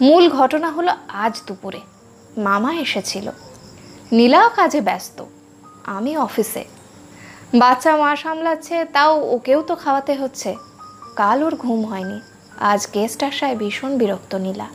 মূল 0.00 0.28
ঘটনা 0.28 0.70
হলো 0.70 0.92
আজ 1.08 1.40
দুপুরে। 1.46 1.80
মামা 2.38 2.74
এসেছিল। 2.74 3.30
নীলাও 4.12 4.50
কাজে 4.56 4.80
ব্যস্ত। 4.80 5.24
আমি 5.84 6.16
অফিসে। 6.16 6.64
বাচ্চা 7.54 7.96
মা 7.96 8.16
সামলাচ্ছে, 8.16 8.84
তাও 8.84 9.20
ওকেও 9.20 9.62
তো 9.62 9.74
খাওয়াতে 9.74 10.14
হচ্ছে। 10.14 10.56
কাল 11.16 11.42
ওর 11.42 11.54
ঘুম 11.54 11.84
হয়নি। 11.84 12.20
আজ 12.60 12.86
গেস্ট 12.94 13.22
আসায় 13.22 13.56
ভীষণ 13.56 13.98
বিরক্ত 13.98 14.34
নীলা। 14.34 14.66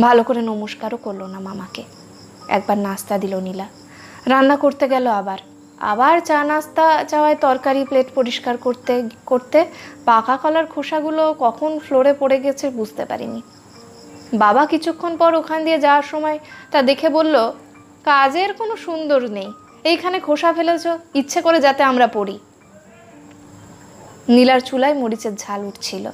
ভালো 0.00 0.22
করে 0.22 0.40
নমস্কারও 0.42 0.96
করল 0.96 1.22
না 1.22 1.40
মামাকে। 1.40 1.99
একবার 2.50 2.78
নাস্তা 2.78 3.14
দিল 3.18 3.34
নীলা। 3.46 3.66
রান্না 4.26 4.56
করতে 4.56 4.84
গেল 4.88 5.06
আবার। 5.20 5.38
আবার 5.92 6.16
চা 6.20 6.38
নাস্তা 6.44 7.04
চাওয়ায় 7.04 7.38
তরকারি 7.40 7.84
প্লেট 7.84 8.08
পরিষ্কার 8.14 8.56
করতে 8.56 8.94
করতে 9.26 9.58
পাকা 10.04 10.36
কলার 10.36 10.66
খোসাগুলো 10.66 11.22
কখন 11.38 11.70
ফ্লোরে 11.78 12.12
পড়ে 12.12 12.38
গেছে 12.40 12.66
বুঝতে 12.70 13.04
পারিনি। 13.04 13.42
বাবা 14.34 14.62
কিছুক্ষণ 14.66 15.12
পর 15.16 15.34
ওখান 15.34 15.64
দিয়ে 15.64 15.78
যাওয়ার 15.78 16.02
সময় 16.02 16.38
তা 16.70 16.78
দেখে 16.82 17.08
বলল, 17.08 17.36
কাজের 18.04 18.50
কোনো 18.52 18.74
সুন্দর 18.76 19.20
নেই। 19.30 19.50
এইখানে 19.84 20.20
খোসা 20.20 20.50
ফেলেছ, 20.52 20.84
ইচ্ছে 21.14 21.40
করে 21.42 21.58
যাতে 21.60 21.82
আমরা 21.82 22.06
পড়ি। 22.06 22.38
নীলার 24.28 24.60
চুলায় 24.60 24.94
মরিচের 24.94 25.34
ঝাল 25.34 25.60
উঠছিল। 25.64 26.04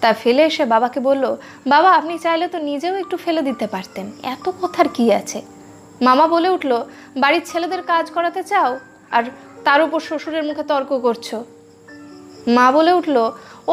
তা 0.00 0.08
ফেলে 0.12 0.42
এসে 0.44 0.64
বাবাকে 0.64 1.00
বলল, 1.00 1.24
বাবা, 1.66 1.90
আপনি 1.98 2.14
চাইলে 2.18 2.46
তো 2.48 2.58
নিজেও 2.58 2.94
একটু 2.94 3.16
ফেলে 3.16 3.42
দিতে 3.42 3.66
পারতেন। 3.66 4.06
এত 4.22 4.46
কথার 4.62 4.88
কি 4.94 5.04
আছে? 5.12 5.42
মামা 6.06 6.26
বলে 6.34 6.48
উঠল, 6.56 6.72
বাড়ির 7.22 7.44
ছেলেদের 7.50 7.82
কাজ 7.92 8.04
করাতে 8.16 8.42
চাও? 8.50 8.70
আর 9.16 9.24
তার 9.66 9.80
উপর 9.86 10.00
শ্বশুরের 10.08 10.44
মুখে 10.48 10.64
তর্ক 10.70 10.90
করছ? 11.06 11.28
মা 12.56 12.66
বলে 12.76 12.92
উঠল, 12.98 13.16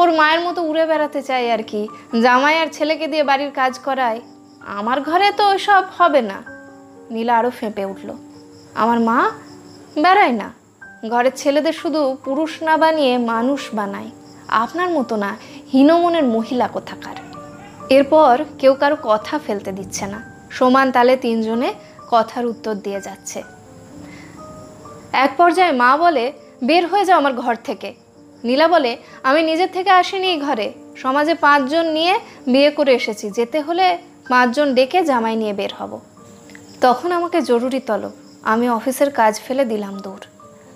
ওর 0.00 0.08
মায়ের 0.18 0.40
মতো 0.46 0.60
উড়ে 0.70 0.84
বেড়াতে 0.90 1.20
চাই 1.28 1.44
আর 1.54 1.62
কি। 1.70 1.82
জামাই 2.24 2.56
আর 2.62 2.68
ছেলেকে 2.76 3.06
দিয়ে 3.12 3.24
বাড়ির 3.30 3.52
কাজ 3.60 3.72
করায়, 3.86 4.20
আমার 4.78 4.98
ঘরে 5.08 5.28
তো 5.38 5.46
সব 5.66 5.84
হবে 5.98 6.20
না। 6.30 6.38
নীলা 7.14 7.34
আরও 7.38 7.50
ফেঁপে 7.58 7.84
উঠল, 7.92 8.08
আমার 8.82 8.98
মা 9.08 9.18
বেড়ায় 10.04 10.34
না। 10.40 10.48
ঘরের 11.12 11.34
ছেলেদের 11.40 11.74
শুধু 11.82 12.00
পুরুষ 12.24 12.52
না 12.66 12.74
বানিয়ে 12.82 13.12
মানুষ 13.32 13.62
বানায়। 13.78 14.10
আপনার 14.64 14.88
মতো 14.96 15.14
না, 15.24 15.30
হীনমনের 15.72 16.26
মহিলা 16.34 16.66
কোথাকার? 16.76 17.16
এরপর 17.96 18.34
কেউ 18.60 18.72
কারও 18.80 18.96
কথা 19.10 19.34
ফেলতে 19.44 19.70
দিচ্ছে 19.78 20.04
না। 20.12 20.18
সমান 20.56 20.86
তালে 20.94 21.14
তিনজনে 21.24 21.68
কথার 22.10 22.46
উত্তর 22.46 22.74
দিয়ে 22.74 23.00
যাচ্ছে। 23.00 23.42
এক 25.12 25.34
পর্যায়ে 25.36 25.72
মা 25.72 25.96
বলে, 25.96 26.32
বের 26.64 26.86
হয়ে 26.86 27.04
যাও 27.04 27.18
আমার 27.18 27.34
ঘর 27.34 27.56
থেকে। 27.64 27.94
নীলা 28.44 28.68
বলে, 28.68 28.96
আমি 29.22 29.42
নিজের 29.42 29.68
থেকে 29.72 29.90
আসিনি 29.90 30.26
এই 30.26 30.40
ঘরে। 30.40 30.72
সমাজে 30.96 31.34
পাঁচজন 31.34 31.86
নিয়ে 31.86 32.20
বিয়ে 32.46 32.70
করে 32.70 32.94
এসেছি। 32.94 33.30
যেতে 33.30 33.60
হলে 33.60 33.98
পাঁচজন 34.28 34.74
ডেকে 34.74 35.04
জামাই 35.04 35.36
নিয়ে 35.36 35.52
বের 35.52 35.70
হব। 35.78 36.00
তখন 36.80 37.12
আমাকে 37.12 37.42
জরুরি 37.42 37.80
তলব। 37.80 38.10
আমি 38.42 38.70
অফিসের 38.70 39.10
কাজ 39.10 39.40
ফেলে 39.46 39.64
দিলাম 39.64 39.98
দৌড় 39.98 40.26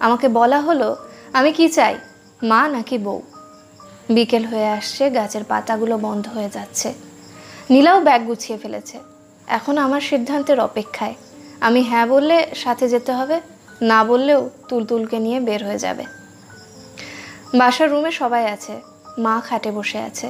আমাকে 0.00 0.29
বলা 0.29 0.61
হলো, 0.61 0.97
আমি 1.33 1.53
কি 1.53 1.69
চাই? 1.69 1.99
মা 2.43 2.69
নাকি 2.69 2.99
বউ? 2.99 3.23
বিকেল 4.11 4.45
হয়ে 4.45 4.69
আসছে, 4.69 5.11
গাছের 5.11 5.45
পাতাগুলো 5.45 5.99
বন্ধ 5.99 6.29
হয়ে 6.29 6.49
যাচ্ছে। 6.53 6.95
নীলাও 7.71 8.00
ব্যাগ 8.00 8.23
গুছিয়ে 8.23 8.59
ফেলেছে। 8.59 9.13
এখন 9.49 9.75
আমার 9.79 10.03
সিদ্ধান্তের 10.11 10.59
অপেক্ষায়। 10.61 11.15
আমি 11.61 11.81
হ্যাঁ 11.91 12.07
বললে 12.07 12.37
সাথে 12.55 12.85
যেতে 12.89 13.13
হবে, 13.13 13.37
না 13.91 14.01
বললেও 14.05 14.41
তুলতুলকে 14.69 15.19
নিয়ে 15.19 15.39
বের 15.41 15.61
হয়ে 15.67 15.79
যাবে। 15.79 16.05
বাসার 17.59 17.89
রুমে 17.91 18.11
সবাই 18.21 18.45
আছে, 18.55 18.75
মা 19.25 19.35
খাটে 19.47 19.71
বসে 19.71 19.99
আছে, 20.09 20.29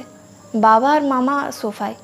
বাবা 0.55 0.89
আর 0.95 1.03
মামা 1.13 1.35
সোফায়। 1.51 1.95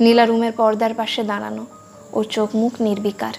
নীলা 0.00 0.24
রুমের 0.24 0.52
পর্দার 0.52 0.94
পাশে 0.94 1.22
দাঁড়ানো 1.30 1.64
ওর 2.12 2.24
চোখ 2.34 2.48
মুখ 2.60 2.72
নির্বিকার। 2.86 3.34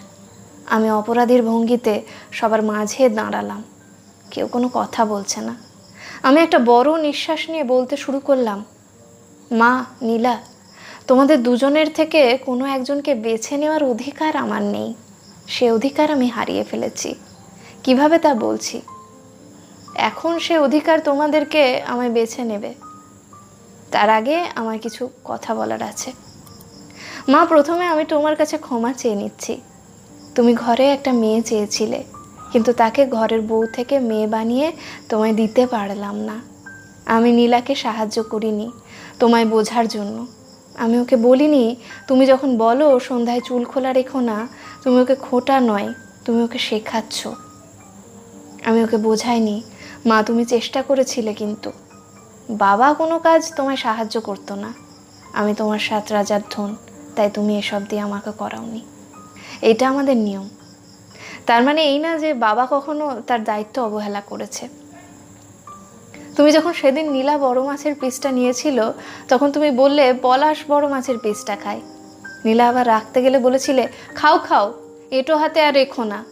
আমি 0.75 0.87
অপরাধীর 0.91 1.41
ভঙ্গিতে 1.49 1.93
সবার 2.37 2.61
মাঝে 2.71 3.03
দাঁড়ালাম, 3.09 3.61
কেউ 4.31 4.45
কোনো 4.47 4.67
কথা 4.79 5.01
বলছে 5.05 5.39
না। 5.41 5.53
আমি 6.27 6.39
একটা 6.41 6.59
বড় 6.71 6.89
নিঃশ্বাস 7.05 7.41
নিয়ে 7.51 7.63
বলতে 7.63 7.95
শুরু 7.97 8.19
করলাম, 8.19 8.59
মা, 9.59 9.71
নীলা 10.01 10.33
তোমাদের 11.07 11.43
দুজনের 11.43 11.89
থেকে 11.93 12.37
কোনো 12.37 12.65
একজনকে 12.65 13.15
বেছে 13.15 13.57
নেওয়ার 13.57 13.83
অধিকার 13.83 14.37
আমার 14.37 14.61
নেই। 14.61 14.93
সে 15.47 15.71
অধিকার 15.71 16.11
আমি 16.11 16.27
হারিয়ে 16.27 16.63
ফেলেছি। 16.63 17.15
কীভাবে 17.83 18.17
তা 18.19 18.33
বলছি? 18.33 18.81
এখন 19.95 20.39
সে 20.39 20.57
অধিকার 20.57 20.99
তোমাদেরকে 20.99 21.81
আমায় 21.85 22.09
বেছে 22.09 22.43
নেবে। 22.43 22.73
তার 23.91 24.09
আগে 24.09 24.37
আমার 24.55 24.77
কিছু 24.79 25.09
কথা 25.23 25.55
বলার 25.55 25.83
আছে। 25.83 26.11
মা, 27.29 27.45
প্রথমে 27.45 27.85
আমি 27.85 28.05
তোমার 28.05 28.35
কাছে 28.35 28.57
ক্ষমা 28.57 28.93
চেয়ে 28.93 29.15
নিচ্ছি। 29.15 29.61
তুমি 30.35 30.53
ঘরে 30.53 30.85
একটা 30.91 31.11
মেয়ে 31.13 31.41
চেয়েছিলে, 31.41 32.03
কিন্তু 32.51 32.73
তাকে 32.73 33.01
ঘরের 33.07 33.41
বউ 33.41 33.63
থেকে 33.73 33.99
মেয়ে 33.99 34.27
বানিয়ে 34.27 34.71
তোমায় 35.09 35.33
দিতে 35.33 35.63
পারলাম 35.67 36.15
না। 36.15 36.37
আমি 37.05 37.31
নীলাকে 37.31 37.75
সাহায্য 37.75 38.23
করিনি 38.23 38.71
তোমায় 39.19 39.45
বোঝার 39.45 39.87
জন্য। 39.87 40.17
আমি 40.77 40.99
ওকে 40.99 41.15
বলিনি, 41.15 41.75
তুমি 42.07 42.25
যখন 42.25 42.57
বলো 42.57 42.99
সন্ধ্যায় 42.99 43.41
চুল 43.45 43.65
খোলা 43.65 43.93
রেখো 43.93 44.19
না, 44.19 44.47
তুমি 44.83 45.01
ওকে 45.01 45.15
খোটা 45.15 45.59
নয়, 45.59 45.93
তুমি 46.25 46.43
ওকে 46.43 46.59
শেখাচ্ছ। 46.59 47.27
আমি 48.65 48.83
ওকে 48.83 48.97
বোঝাইনি, 48.97 49.63
মা 50.05 50.23
তুমি 50.23 50.45
চেষ্টা 50.45 50.81
করেছিলে 50.81 51.33
কিন্তু। 51.33 51.71
বাবা 52.49 52.93
কোনো 52.93 53.19
কাজ 53.19 53.53
তোমায় 53.55 53.75
সাহায্য 53.75 54.21
করতো 54.21 54.55
না। 54.55 54.73
আমি 55.33 55.53
তোমার 55.53 55.79
সাত 55.79 56.11
রাজার 56.11 56.41
ধন, 56.51 56.75
তাই 57.15 57.29
তুমি 57.33 57.59
এসব 57.59 57.81
দিয়ে 57.89 58.01
আমাকে 58.01 58.31
করাওনি। 58.31 58.81
এটা 59.61 59.89
আমাদের 59.89 60.17
নিয়ম। 60.17 60.49
তার 61.45 61.63
মানে 61.63 61.81
এই 61.83 61.99
না 61.99 62.17
যে 62.17 62.33
বাবা 62.33 62.67
কখনো 62.71 63.21
তার 63.27 63.43
দায়িত্ব 63.43 63.83
অবহেলা 63.83 64.21
করেছে। 64.21 64.84
তুমি 66.37 66.51
যখন 66.51 66.73
সেদিন 66.73 67.11
নীলা 67.11 67.37
বড় 67.37 67.63
মাছের 67.63 67.95
পিসটা 67.95 68.31
নিয়েছিল, 68.31 68.91
তখন 69.27 69.51
তুমি 69.51 69.71
বললে, 69.71 70.13
পলাশ 70.21 70.57
বড় 70.69 70.87
মাছের 70.87 71.17
পিসটা 71.17 71.55
খায়। 71.55 71.81
নীলা 72.45 72.69
আবার 72.69 72.87
রাখতে 72.87 73.21
গেলে 73.21 73.39
বলেছিলে, 73.39 73.87
খাও 74.15 74.37
খাও, 74.37 74.73
এটো 75.11 75.37
হাতে 75.37 75.61
আর 75.61 75.73
রেখো 75.73 76.03
না। 76.03 76.23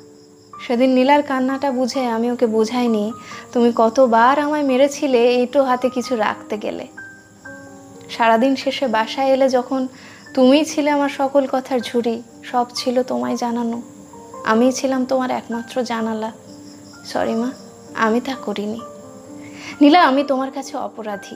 সেদিন 0.65 0.89
নীলার 0.89 1.23
কান্নাটা 1.23 1.71
বুঝে 1.71 2.05
আমি 2.05 2.31
ওকে 2.31 2.45
বোঝাইনি, 2.45 3.13
তুমি 3.53 3.71
কতবার 3.75 4.39
আমায় 4.39 4.63
মেরেছিলে, 4.63 5.35
এটো 5.35 5.63
হাতে 5.63 5.89
কিছু 5.89 6.15
রাখতে 6.15 6.57
গেলে। 6.57 6.87
সারাদিন 8.09 8.55
শেষে 8.55 8.87
বাসায় 8.87 9.29
এলে 9.29 9.49
যখন 9.49 9.87
তুমিই 10.33 10.65
ছিলে 10.65 10.89
আমার 10.89 11.09
সকল 11.09 11.47
কথার 11.51 11.79
ঝুড়ি, 11.79 12.23
সব 12.43 12.65
ছিল 12.75 13.03
তোমায় 13.03 13.37
জানানো। 13.37 13.81
আমি 14.45 14.71
ছিলাম 14.71 15.05
তোমার 15.05 15.31
একমাত্র 15.31 15.83
জানালা। 15.83 16.31
সরি 17.05 17.35
মা, 17.35 17.49
আমি 17.95 18.19
তা 18.19 18.35
করিনি। 18.45 18.79
নীলা, 19.81 19.99
আমি 20.09 20.21
তোমার 20.23 20.51
কাছে 20.51 20.73
অপরাধী। 20.77 21.35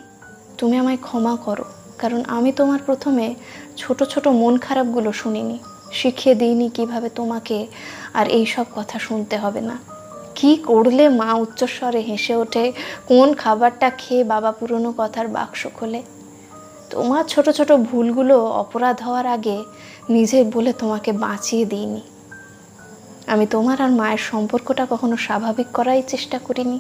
তুমি 0.58 0.76
আমায় 0.78 0.98
ক্ষমা 0.98 1.34
করো, 1.46 1.66
কারণ 2.02 2.22
আমি 2.28 2.52
তোমার 2.52 2.80
প্রথমে 2.88 3.36
ছোট 3.78 4.00
ছোট 4.04 4.28
মন 4.42 4.54
খারাপগুলো 4.58 5.12
শুনিনি। 5.12 5.58
শিখিয়ে 5.92 6.36
দিইনি 6.36 6.70
কীভাবে 6.70 7.10
তোমাকে 7.10 7.68
আর 8.14 8.26
এই 8.28 8.46
সব 8.46 8.66
কথা 8.76 8.98
শুনতে 9.00 9.38
হবে 9.38 9.62
না। 9.62 9.76
কি 10.38 10.52
করলে 10.70 11.04
মা 11.10 11.30
উচ্চস্বরে 11.34 12.02
হেসে 12.02 12.36
ওঠে, 12.36 12.72
কোন 13.08 13.28
খাবারটা 13.34 13.90
খেয়ে 13.90 14.24
বাবা 14.24 14.52
পুরনো 14.52 14.94
কথার 14.98 15.28
বাক্স 15.28 15.62
খোলে? 15.68 16.02
তোমার 16.90 17.24
ছোট 17.24 17.50
ছোট 17.50 17.72
ভুলগুলো 17.72 18.36
অপরাধ 18.64 18.98
হওয়ার 19.02 19.28
আগে 19.28 19.58
নিজে 20.10 20.38
বলে 20.44 20.72
তোমাকে 20.74 21.12
বাঁচিয়ে 21.12 21.66
দিইনি। 21.66 22.02
আমি 23.28 23.46
তোমার 23.48 23.82
আর 23.82 23.92
মায়ের 23.92 24.22
সম্পর্কটা 24.32 24.84
কখনো 24.90 25.16
স্বাভাবিক 25.18 25.68
করাই 25.74 26.02
চেষ্টা 26.08 26.40
করিনি। 26.40 26.80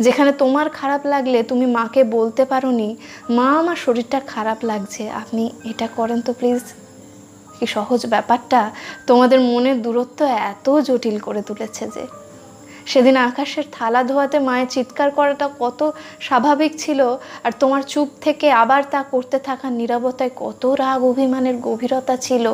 যেখানে 0.00 0.32
তোমার 0.32 0.70
খারাপ 0.70 1.02
লাগলে 1.06 1.42
তুমি 1.42 1.66
মাকে 1.66 2.04
বলতে 2.04 2.44
পারোনি, 2.44 2.96
মা, 3.30 3.48
আমার 3.60 3.76
শরীরটা 3.76 4.20
খারাপ 4.32 4.58
লাগছে, 4.64 5.10
আপনি 5.10 5.42
এটা 5.70 5.86
করেন 5.96 6.20
তো 6.20 6.32
প্লিজ 6.32 6.62
কি 7.58 7.66
সহজ 7.66 8.00
ব্যাপারটা, 8.06 8.70
তোমাদের 9.06 9.40
মনের 9.40 9.82
দূরত্ব 9.82 10.24
এত 10.24 10.66
জটিল 10.88 11.16
করে 11.18 11.42
তুলেছে 11.42 11.84
যে। 11.94 12.04
সেদিন 12.86 13.16
আকাশের 13.16 13.66
থালা 13.72 14.04
ধোয়াতে 14.04 14.38
মায়ের 14.38 14.66
চিৎকার 14.66 15.10
করাটা 15.10 15.46
কত 15.58 15.80
স্বাভাবিক 16.20 16.72
ছিল, 16.78 17.00
আর 17.44 17.52
তোমার 17.58 17.82
চুপ 17.82 18.08
থেকে 18.20 18.46
আবার 18.62 18.82
তা 18.92 19.02
করতে 19.02 19.38
থাকা 19.38 19.66
নিরবতায় 19.70 20.32
কত 20.36 20.62
রাগ 20.82 21.00
অভিমানের 21.04 21.56
গভীরতা 21.58 22.16
ছিল, 22.16 22.46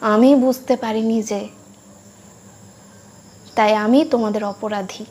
আমি 0.00 0.30
বুঝতে 0.34 0.74
পারিনি 0.76 1.18
যে। 1.22 1.42
তাই 3.56 3.72
আমি 3.74 4.00
তোমাদের 4.04 4.44
অপরাধী। 4.44 5.04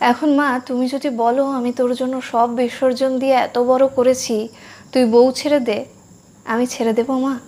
এখন 0.00 0.34
মা, 0.34 0.60
তুমি 0.66 0.88
যদি 0.88 1.10
বলো 1.10 1.46
আমি 1.46 1.72
তোর 1.72 1.94
জন্য 1.94 2.20
সব 2.20 2.54
বিসর্জন 2.54 3.18
দিয়ে 3.18 3.32
এত 3.32 3.58
বড় 3.58 3.88
করেছি, 3.88 4.48
তুই 4.92 5.04
বউ 5.04 5.32
ছেড়ে 5.32 5.60
দে। 5.60 5.84
আমি 6.44 6.66
ছেড়ে 6.66 6.92
দেবো 6.92 7.18
মা। 7.18 7.38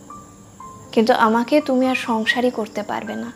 কিন্তু 0.92 1.12
আমাকে 1.12 1.61
তুমি 1.61 1.88
আর 1.88 1.94
সংসারই 1.94 2.50
করতে 2.50 2.82
পারবে 2.82 3.14
না। 3.14 3.32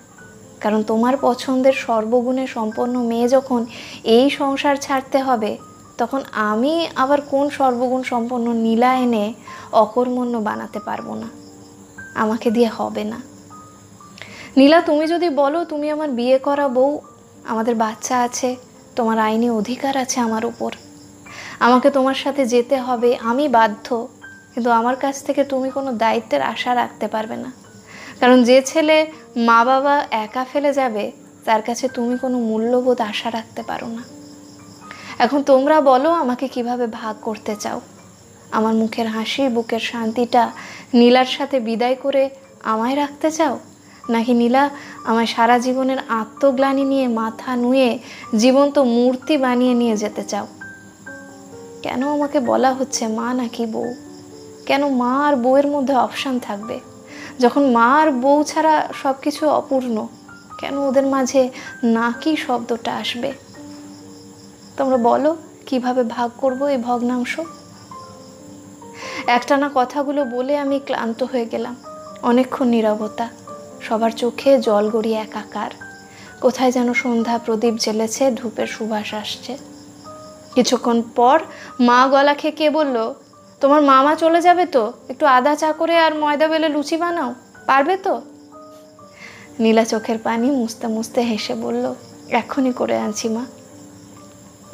কারণ 0.61 0.83
তোমার 0.83 1.15
পছন্দের 1.21 1.73
সর্বগুণে 1.73 2.47
সম্পন্ন 2.47 3.03
মেয়ে 3.03 3.29
যখন 3.29 3.67
এই 4.05 4.31
সংসার 4.31 4.77
ছাড়তে 4.77 5.19
হবে, 5.19 5.59
তখন 5.99 6.23
আমি 6.33 6.89
আবার 6.97 7.21
কোন 7.21 7.49
সর্বগুণ 7.49 8.03
সম্পন্ন 8.03 8.53
নীলা 8.53 8.95
এনে 8.95 9.35
অকর্মণ্য 9.73 10.39
বানাতে 10.39 10.79
পারব 10.79 11.15
না। 11.15 11.29
আমাকে 12.15 12.51
দিয়ে 12.51 12.69
হবে 12.69 13.05
না। 13.05 13.21
নীলা, 14.57 14.81
তুমি 14.81 15.07
যদি 15.07 15.29
বলো 15.29 15.65
তুমি 15.65 15.91
আমার 15.91 16.11
বিয়ে 16.11 16.39
করা 16.39 16.69
বউ, 16.69 16.99
আমাদের 17.45 17.75
বাচ্চা 17.75 18.23
আছে 18.23 18.57
তোমার 18.97 19.19
আইনি 19.19 19.51
অধিকার 19.51 19.97
আছে 19.97 20.21
আমার 20.21 20.45
উপর। 20.45 20.73
আমাকে 21.61 21.91
তোমার 21.91 22.15
সাথে 22.15 22.47
যেতে 22.47 22.77
হবে, 22.77 23.17
আমি 23.21 23.49
বাধ্য। 23.49 24.09
কিন্তু 24.55 24.71
আমার 24.71 24.97
কাছ 24.97 25.23
থেকে 25.25 25.45
তুমি 25.45 25.71
কোনো 25.71 25.93
দায়িত্বের 25.93 26.43
আশা 26.43 26.75
রাখতে 26.75 27.09
পারবে 27.09 27.37
না। 27.37 27.53
কারণ 28.21 28.43
যে 28.43 28.63
ছেলে 28.63 29.07
মা 29.37 29.65
বাবা 29.65 30.07
একা 30.11 30.47
ফেলে 30.53 30.73
যাবে, 30.73 31.13
তার 31.45 31.63
কাছে 31.63 31.89
তুমি 31.89 32.19
কোনো 32.19 32.39
মূল্যবোধ 32.39 33.01
আশা 33.01 33.31
রাখতে 33.31 33.63
পারো 33.63 33.87
না। 33.87 34.03
এখন 35.19 35.43
তোমরা 35.43 35.81
বলো 35.81 36.11
আমাকে 36.11 36.49
কীভাবে 36.49 36.87
ভাগ 36.87 37.17
করতে 37.23 37.57
চাও। 37.57 37.81
আমার 38.51 38.75
মুখের 38.75 39.07
হাসি, 39.07 39.49
বুকের 39.49 39.81
শান্তিটা 39.81 40.51
নীলার 40.95 41.25
সাথে 41.25 41.61
বিদায় 41.61 41.95
করে 41.95 42.31
আমায় 42.65 42.97
রাখতে 42.97 43.31
চাও? 43.31 43.59
নাকি 44.09 44.35
নীলা, 44.35 44.71
আমায় 45.05 45.27
সারা 45.27 45.59
জীবনের 45.59 45.99
আত্মগ্লানি 46.09 46.85
নিয়ে 46.85 47.09
মাথা 47.09 47.57
নুয়ে 47.57 47.99
জীবন্ত 48.37 48.79
মূর্তি 48.79 49.37
বানিয়ে 49.37 49.75
নিয়ে 49.75 49.97
যেতে 49.97 50.25
চাও? 50.25 50.47
কেন 51.83 52.09
আমাকে 52.09 52.41
বলা 52.41 52.75
হচ্ছে 52.75 53.07
মা 53.09 53.35
নাকি 53.35 53.67
বউ? 53.67 53.95
কেন 54.67 54.89
মা 54.95 55.29
আর 55.29 55.37
বউয়ের 55.37 55.67
মধ্যে 55.67 55.95
অপশান 55.95 56.39
থাকবে? 56.39 56.81
যখন 57.39 57.71
মা 57.71 57.95
আর 58.03 58.11
বউ 58.11 58.43
ছাড়া 58.43 58.89
সব 59.03 59.15
কিছু 59.23 59.49
অপূর্ণ, 59.49 60.07
কেন 60.59 60.79
ওদের 60.79 61.07
মাঝে 61.07 61.51
নাকি 61.85 62.37
শব্দটা 62.37 62.97
আসবে? 62.97 63.33
তোমরা 64.77 64.97
বলো, 64.97 65.37
কীভাবে 65.67 66.05
ভাগ 66.05 66.31
করব 66.39 66.65
এই 66.65 66.77
ভগ্নাংশ? 66.77 67.41
একটানা 69.27 69.71
কথাগুলো 69.75 70.25
বলে 70.25 70.59
আমি 70.59 70.79
ক্লান্ত 70.79 71.23
হয়ে 71.23 71.47
গেলাম, 71.47 71.77
অনেকক্ষণ 72.23 72.69
নীরবতা। 72.69 73.29
সবার 73.87 74.13
চোখে 74.23 74.51
জল 74.67 74.85
গড়িয়ে 74.95 75.19
একাকার। 75.27 75.73
কোথায় 76.45 76.73
যেন 76.77 76.89
সন্ধ্যা 77.03 77.37
প্রদীপ 77.45 77.75
জ্বেলেছে, 77.85 78.23
ধূপের 78.39 78.69
সুবাস 78.75 79.09
আসছে। 79.23 79.53
কিছুক্ষণ 80.57 80.99
পর 81.19 81.39
মা 81.89 82.01
গলা 82.13 82.35
খেয়ে 82.41 82.57
কে 82.59 82.67
বলল, 82.79 82.97
তোমার 83.61 83.83
মামা 83.91 84.13
চলে 84.23 84.41
যাবে 84.47 84.65
তো? 84.75 84.85
একটু 85.13 85.25
আদা 85.37 85.53
চা 85.61 85.71
করে 85.81 85.95
আর 86.07 86.13
ময়দা 86.23 86.47
বেলে 86.53 86.69
লুচি 86.75 86.97
বানাও, 87.03 87.31
পারবে 87.69 87.95
তো? 88.07 88.15
নীলা 89.63 89.85
চোখের 89.93 90.19
পানি 90.27 90.49
মুছতে 90.59 90.87
মুছতে 90.95 91.21
হেসে 91.31 91.55
বলল, 91.65 91.85
এখনই 92.41 92.73
করে 92.81 92.97
আনছি 93.05 93.27
মা। 93.35 93.45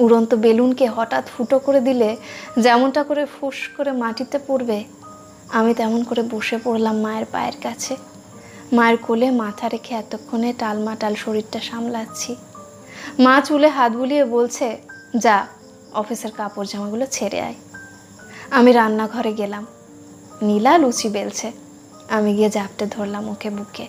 উড়ন্ত 0.02 0.30
বেলুনকে 0.44 0.86
হঠাৎ 0.96 1.24
ফুটো 1.32 1.56
করে 1.66 1.80
দিলে 1.88 2.10
যেমনটা 2.64 3.02
করে 3.08 3.22
ফুস 3.34 3.58
করে 3.76 3.92
মাটিতে 4.02 4.38
পড়বে, 4.46 4.78
আমি 5.58 5.72
তেমন 5.80 6.00
করে 6.08 6.22
বসে 6.32 6.56
পড়লাম 6.64 6.96
মায়ের 7.04 7.26
পায়ের 7.32 7.56
কাছে। 7.66 7.94
মায়ের 8.72 8.96
কোলে 8.96 9.30
মাথা 9.30 9.68
রেখে 9.68 9.94
এতক্ষণে 9.94 10.52
টালমাটাল 10.58 11.14
শরীরটা 11.14 11.60
সামলাচ্ছি। 11.60 12.36
মা 13.18 13.40
চুলে 13.40 13.68
হাত 13.68 13.92
বুলিয়ে 13.92 14.24
বলছে, 14.24 14.78
যা, 15.16 15.46
অফিসের 15.92 16.30
কাপড় 16.30 16.66
জামাগুলো 16.66 17.06
ছেড়ে 17.06 17.40
আয়। 17.40 17.54
আমি 18.50 18.72
রান্নাঘরে 18.72 19.32
গেলাম। 19.32 19.66
নীলা 20.42 20.78
লুচি 20.78 21.08
বেলছে। 21.08 21.52
আমি 22.08 22.34
গিয়ে 22.34 22.50
জাপটে 22.50 22.86
ধরলাম 22.86 23.28
ওকে 23.28 23.50
বুকে। 23.50 23.86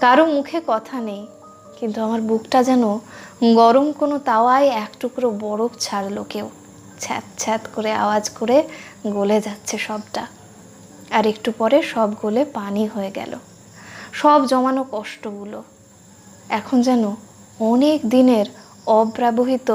কারও 0.00 0.26
মুখে 0.26 0.60
কথা 0.66 1.00
নেই, 1.00 1.26
কিন্তু 1.80 2.02
আমার 2.02 2.20
বুকটা 2.20 2.62
যেন 2.62 2.98
গরম 3.54 3.92
কোনো 3.92 4.18
তাওয়ায় 4.18 4.68
এক 4.68 4.90
টুকরো 5.00 5.30
বরফ 5.30 5.70
ছাড়লো 5.80 6.24
কেউ। 6.28 6.50
ছ্যাত 7.00 7.24
ছ্যাত 7.38 7.60
করে 7.74 7.92
আওয়াজ 7.92 8.30
করে 8.30 8.68
গলে 9.06 9.40
যাচ্ছে 9.40 9.78
সবটা। 9.78 10.26
আর 11.10 11.26
একটু 11.26 11.52
পরে 11.58 11.82
সব 11.82 12.08
গলে 12.22 12.44
পানি 12.44 12.86
হয়ে 12.86 13.10
গেল। 13.10 13.34
সব 14.14 14.40
জমানো 14.46 14.82
কষ্টগুলো। 14.92 15.60
এখন 16.48 16.78
যেন 16.82 17.04
অনেক 17.60 17.98
দিনের 18.08 18.46
অব্যবহৃত 18.98 19.68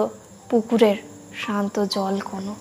পুকুরের 0.50 0.98
শান্ত 1.41 1.75
জল 1.96 2.15
কোনো। 2.31 2.53